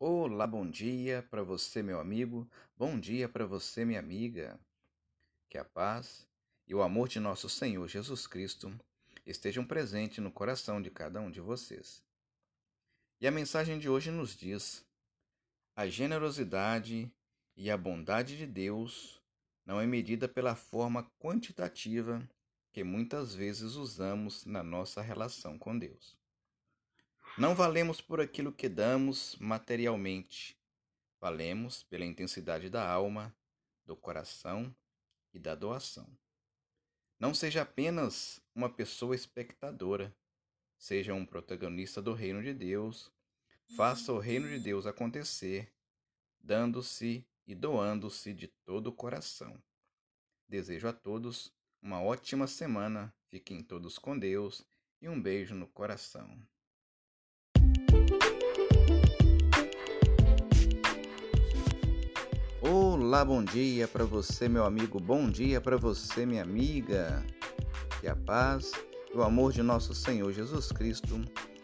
Olá, 0.00 0.46
bom 0.46 0.70
dia 0.70 1.26
para 1.28 1.42
você, 1.42 1.82
meu 1.82 1.98
amigo. 1.98 2.48
Bom 2.76 3.00
dia 3.00 3.28
para 3.28 3.44
você, 3.44 3.84
minha 3.84 3.98
amiga. 3.98 4.56
Que 5.50 5.58
a 5.58 5.64
paz 5.64 6.24
e 6.68 6.72
o 6.72 6.82
amor 6.82 7.08
de 7.08 7.18
nosso 7.18 7.48
Senhor 7.48 7.88
Jesus 7.88 8.24
Cristo 8.24 8.72
estejam 9.26 9.66
presentes 9.66 10.18
no 10.18 10.30
coração 10.30 10.80
de 10.80 10.88
cada 10.88 11.20
um 11.20 11.28
de 11.28 11.40
vocês. 11.40 12.00
E 13.20 13.26
a 13.26 13.32
mensagem 13.32 13.76
de 13.76 13.88
hoje 13.88 14.12
nos 14.12 14.36
diz: 14.36 14.86
a 15.74 15.88
generosidade 15.88 17.12
e 17.56 17.68
a 17.68 17.76
bondade 17.76 18.38
de 18.38 18.46
Deus 18.46 19.20
não 19.66 19.80
é 19.80 19.86
medida 19.86 20.28
pela 20.28 20.54
forma 20.54 21.10
quantitativa 21.18 22.22
que 22.72 22.84
muitas 22.84 23.34
vezes 23.34 23.74
usamos 23.74 24.44
na 24.44 24.62
nossa 24.62 25.02
relação 25.02 25.58
com 25.58 25.76
Deus. 25.76 26.16
Não 27.38 27.54
valemos 27.54 28.00
por 28.00 28.20
aquilo 28.20 28.52
que 28.52 28.68
damos 28.68 29.36
materialmente, 29.36 30.58
valemos 31.20 31.84
pela 31.84 32.04
intensidade 32.04 32.68
da 32.68 32.84
alma, 32.84 33.32
do 33.86 33.96
coração 33.96 34.74
e 35.32 35.38
da 35.38 35.54
doação. 35.54 36.18
Não 37.16 37.32
seja 37.32 37.62
apenas 37.62 38.40
uma 38.52 38.68
pessoa 38.68 39.14
espectadora, 39.14 40.12
seja 40.76 41.14
um 41.14 41.24
protagonista 41.24 42.02
do 42.02 42.12
reino 42.12 42.42
de 42.42 42.52
Deus. 42.52 43.08
Faça 43.76 44.12
o 44.12 44.18
reino 44.18 44.48
de 44.48 44.58
Deus 44.58 44.84
acontecer, 44.84 45.72
dando-se 46.40 47.24
e 47.46 47.54
doando-se 47.54 48.34
de 48.34 48.48
todo 48.48 48.88
o 48.88 48.92
coração. 48.92 49.62
Desejo 50.48 50.88
a 50.88 50.92
todos 50.92 51.54
uma 51.80 52.02
ótima 52.02 52.48
semana, 52.48 53.14
fiquem 53.28 53.62
todos 53.62 53.96
com 53.96 54.18
Deus 54.18 54.66
e 55.00 55.08
um 55.08 55.22
beijo 55.22 55.54
no 55.54 55.68
coração. 55.68 56.44
Olá, 63.08 63.24
bom 63.24 63.42
dia 63.42 63.88
para 63.88 64.04
você, 64.04 64.50
meu 64.50 64.66
amigo. 64.66 65.00
Bom 65.00 65.30
dia 65.30 65.62
para 65.62 65.78
você, 65.78 66.26
minha 66.26 66.42
amiga. 66.42 67.24
Que 67.98 68.06
a 68.06 68.14
paz 68.14 68.70
e 69.10 69.16
o 69.16 69.22
amor 69.22 69.50
de 69.50 69.62
nosso 69.62 69.94
Senhor 69.94 70.30
Jesus 70.30 70.70
Cristo 70.70 71.18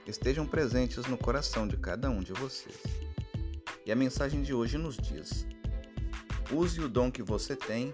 estejam 0.06 0.46
presentes 0.46 1.04
no 1.04 1.18
coração 1.18 1.68
de 1.68 1.76
cada 1.76 2.08
um 2.08 2.22
de 2.22 2.32
vocês. 2.32 2.80
E 3.84 3.92
a 3.92 3.94
mensagem 3.94 4.40
de 4.40 4.54
hoje 4.54 4.78
nos 4.78 4.96
diz: 4.96 5.46
use 6.50 6.80
o 6.80 6.88
dom 6.88 7.10
que 7.10 7.22
você 7.22 7.54
tem 7.54 7.92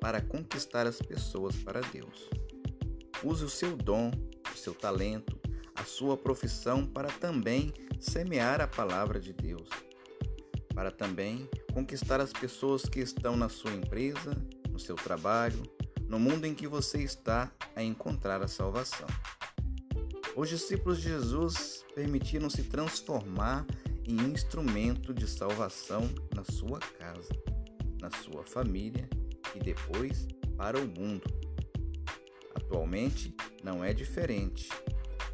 para 0.00 0.20
conquistar 0.20 0.86
as 0.86 1.02
pessoas 1.02 1.56
para 1.56 1.80
Deus. 1.80 2.30
Use 3.24 3.44
o 3.44 3.50
seu 3.50 3.76
dom, 3.76 4.12
o 4.54 4.56
seu 4.56 4.74
talento, 4.74 5.36
a 5.74 5.82
sua 5.82 6.16
profissão 6.16 6.86
para 6.86 7.08
também 7.08 7.72
semear 7.98 8.60
a 8.60 8.68
palavra 8.68 9.18
de 9.18 9.32
Deus, 9.32 9.68
para 10.74 10.90
também 10.90 11.48
conquistar 11.72 12.20
as 12.20 12.32
pessoas 12.32 12.82
que 12.82 13.00
estão 13.00 13.36
na 13.36 13.48
sua 13.48 13.72
empresa, 13.72 14.36
no 14.70 14.78
seu 14.78 14.96
trabalho, 14.96 15.62
no 16.08 16.18
mundo 16.18 16.46
em 16.46 16.54
que 16.54 16.66
você 16.66 17.02
está 17.02 17.50
a 17.74 17.82
encontrar 17.82 18.42
a 18.42 18.48
salvação. 18.48 19.06
Os 20.34 20.48
discípulos 20.48 20.98
de 20.98 21.08
Jesus 21.08 21.84
permitiram 21.94 22.48
se 22.48 22.64
transformar 22.64 23.66
em 24.06 24.16
instrumento 24.30 25.12
de 25.12 25.28
salvação 25.28 26.08
na 26.34 26.44
sua 26.44 26.78
casa, 26.78 27.32
na 28.00 28.10
sua 28.10 28.44
família 28.44 29.08
e 29.54 29.58
depois 29.58 30.26
para 30.56 30.78
o 30.78 30.86
mundo. 30.86 31.24
Atualmente 32.54 33.34
não 33.62 33.84
é 33.84 33.92
diferente. 33.92 34.68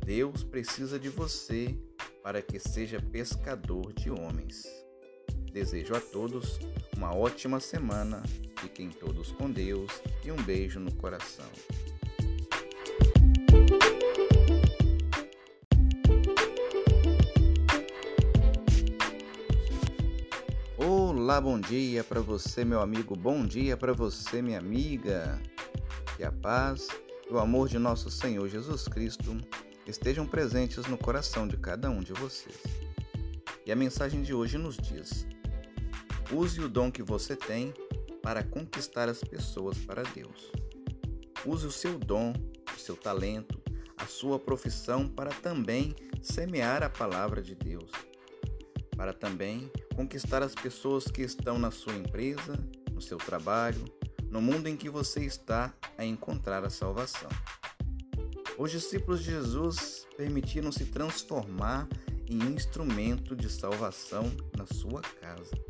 Deus 0.04 0.42
precisa 0.42 0.98
de 0.98 1.08
você 1.08 1.78
para 2.22 2.42
que 2.42 2.58
seja 2.58 3.00
pescador 3.00 3.92
de 3.92 4.10
homens. 4.10 4.64
Desejo 5.58 5.96
a 5.96 6.00
todos 6.00 6.60
uma 6.96 7.12
ótima 7.12 7.58
semana, 7.58 8.22
fiquem 8.60 8.90
todos 8.90 9.32
com 9.32 9.50
Deus 9.50 9.90
e 10.24 10.30
um 10.30 10.36
beijo 10.36 10.78
no 10.78 10.94
coração. 10.94 11.50
Olá, 20.76 21.40
bom 21.40 21.58
dia 21.58 22.04
para 22.04 22.20
você, 22.20 22.64
meu 22.64 22.80
amigo. 22.80 23.16
Bom 23.16 23.44
dia 23.44 23.76
para 23.76 23.92
você, 23.92 24.40
minha 24.40 24.60
amiga. 24.60 25.42
Que 26.16 26.22
a 26.22 26.30
paz 26.30 26.86
e 27.28 27.32
o 27.32 27.38
amor 27.40 27.68
de 27.68 27.80
nosso 27.80 28.12
Senhor 28.12 28.48
Jesus 28.48 28.86
Cristo 28.86 29.36
estejam 29.88 30.24
presentes 30.24 30.86
no 30.86 30.96
coração 30.96 31.48
de 31.48 31.56
cada 31.56 31.90
um 31.90 31.98
de 31.98 32.12
vocês. 32.12 32.62
E 33.66 33.72
a 33.72 33.76
mensagem 33.76 34.22
de 34.22 34.32
hoje 34.32 34.56
nos 34.56 34.76
diz: 34.76 35.26
Use 36.30 36.60
o 36.60 36.68
dom 36.68 36.92
que 36.92 37.02
você 37.02 37.34
tem 37.34 37.72
para 38.22 38.44
conquistar 38.44 39.08
as 39.08 39.24
pessoas 39.24 39.78
para 39.78 40.02
Deus. 40.02 40.52
Use 41.46 41.66
o 41.66 41.70
seu 41.70 41.98
dom, 41.98 42.34
o 42.76 42.78
seu 42.78 42.94
talento, 42.94 43.58
a 43.96 44.04
sua 44.04 44.38
profissão 44.38 45.08
para 45.08 45.30
também 45.30 45.96
semear 46.20 46.82
a 46.82 46.90
palavra 46.90 47.40
de 47.40 47.54
Deus, 47.54 47.90
para 48.94 49.14
também 49.14 49.72
conquistar 49.96 50.42
as 50.42 50.54
pessoas 50.54 51.06
que 51.06 51.22
estão 51.22 51.58
na 51.58 51.70
sua 51.70 51.94
empresa, 51.94 52.62
no 52.92 53.00
seu 53.00 53.16
trabalho, 53.16 53.82
no 54.30 54.42
mundo 54.42 54.66
em 54.66 54.76
que 54.76 54.90
você 54.90 55.24
está 55.24 55.72
a 55.96 56.04
encontrar 56.04 56.62
a 56.62 56.68
salvação. 56.68 57.30
Os 58.58 58.70
discípulos 58.70 59.20
de 59.20 59.30
Jesus 59.30 60.06
permitiram 60.14 60.70
se 60.70 60.84
transformar 60.84 61.88
em 62.28 62.52
instrumento 62.52 63.34
de 63.34 63.48
salvação 63.48 64.30
na 64.54 64.66
sua 64.66 65.00
casa 65.00 65.67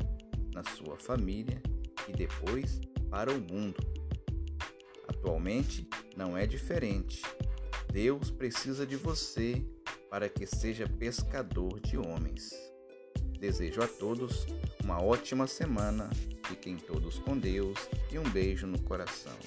na 0.59 0.63
sua 0.71 0.97
família 0.97 1.61
e 2.07 2.11
depois 2.11 2.81
para 3.09 3.31
o 3.31 3.39
mundo. 3.39 3.77
Atualmente 5.07 5.87
não 6.17 6.37
é 6.37 6.45
diferente. 6.45 7.21
Deus 7.91 8.29
precisa 8.29 8.85
de 8.85 8.97
você 8.97 9.65
para 10.09 10.27
que 10.27 10.45
seja 10.45 10.85
pescador 10.87 11.79
de 11.79 11.97
homens. 11.97 12.51
Desejo 13.39 13.81
a 13.81 13.87
todos 13.87 14.45
uma 14.83 15.01
ótima 15.01 15.47
semana, 15.47 16.09
fiquem 16.45 16.75
todos 16.75 17.19
com 17.19 17.37
Deus 17.37 17.79
e 18.11 18.19
um 18.19 18.29
beijo 18.29 18.67
no 18.67 18.81
coração. 18.81 19.37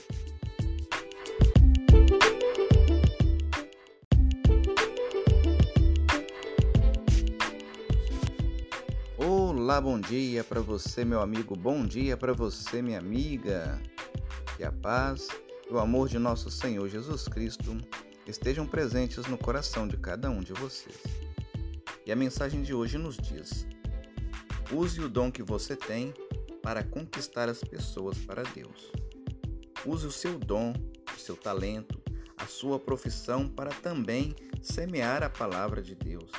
Olá, 9.65 9.81
bom 9.81 10.01
dia 10.01 10.43
para 10.43 10.61
você, 10.61 11.05
meu 11.05 11.21
amigo. 11.21 11.55
Bom 11.55 11.87
dia 11.87 12.17
para 12.17 12.33
você, 12.33 12.83
minha 12.83 12.99
amiga. 12.99 13.81
Que 14.57 14.65
a 14.65 14.73
paz 14.73 15.29
e 15.71 15.73
o 15.73 15.79
amor 15.79 16.09
de 16.09 16.19
nosso 16.19 16.51
Senhor 16.51 16.89
Jesus 16.89 17.29
Cristo 17.29 17.79
estejam 18.27 18.67
presentes 18.67 19.25
no 19.27 19.39
coração 19.39 19.87
de 19.87 19.97
cada 19.97 20.29
um 20.29 20.41
de 20.41 20.53
vocês. 20.53 21.01
E 22.05 22.11
a 22.11 22.17
mensagem 22.17 22.61
de 22.63 22.75
hoje 22.75 22.99
nos 22.99 23.17
diz: 23.17 23.65
use 24.73 25.01
o 25.01 25.09
dom 25.09 25.31
que 25.31 25.45
você 25.45 25.77
tem 25.77 26.13
para 26.61 26.83
conquistar 26.83 27.49
as 27.49 27.63
pessoas 27.63 28.19
para 28.19 28.43
Deus. 28.43 28.91
Use 29.87 30.05
o 30.05 30.11
seu 30.11 30.41
dom, 30.41 30.73
o 31.17 31.21
seu 31.21 31.37
talento, 31.37 32.03
a 32.37 32.47
sua 32.47 32.81
profissão 32.81 33.49
para 33.49 33.71
também 33.71 34.35
semear 34.61 35.23
a 35.23 35.31
palavra 35.31 35.81
de 35.81 35.95
Deus, 35.95 36.33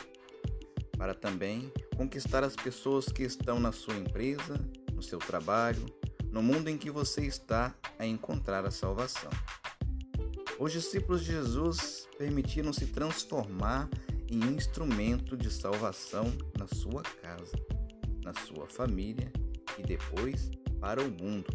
para 0.98 1.14
também 1.14 1.72
conquistar 1.96 2.44
as 2.44 2.56
pessoas 2.56 3.06
que 3.06 3.24
estão 3.24 3.60
na 3.60 3.72
sua 3.72 3.96
empresa, 3.96 4.60
no 4.94 5.02
seu 5.02 5.20
trabalho, 5.20 5.86
no 6.32 6.42
mundo 6.42 6.70
em 6.70 6.78
que 6.78 6.90
você 6.90 7.26
está 7.26 7.76
a 8.00 8.06
encontrar 8.06 8.66
a 8.66 8.72
salvação. 8.72 9.30
Os 10.60 10.72
discípulos 10.72 11.22
de 11.22 11.32
Jesus 11.32 12.08
permitiram 12.18 12.72
se 12.72 12.88
transformar 12.88 13.90
em 14.32 14.40
instrumento 14.56 15.38
de 15.38 15.52
salvação 15.52 16.26
na 16.58 16.68
sua 16.68 17.04
casa, 17.04 17.56
na 18.24 18.34
sua 18.34 18.68
família 18.68 19.32
e 19.78 19.84
depois 19.84 20.50
para 20.80 21.02
o 21.04 21.12
mundo. 21.12 21.48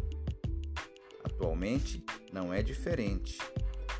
Atualmente 1.23 2.03
não 2.31 2.53
é 2.53 2.61
diferente. 2.61 3.37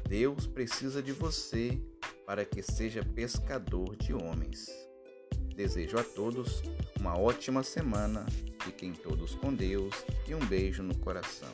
Deus 0.08 0.48
precisa 0.48 1.02
de 1.02 1.12
você 1.12 1.82
para 2.26 2.46
que 2.46 2.62
seja 2.62 3.04
pescador 3.04 3.96
de 3.96 4.14
homens. 4.14 4.89
Desejo 5.60 6.00
a 6.00 6.04
todos 6.06 6.64
uma 6.98 7.20
ótima 7.20 7.64
semana, 7.64 8.26
fiquem 8.64 8.94
todos 8.94 9.36
com 9.36 9.54
Deus 9.54 9.94
e 10.26 10.34
um 10.34 10.40
beijo 10.40 10.82
no 10.82 10.96
coração. 11.00 11.50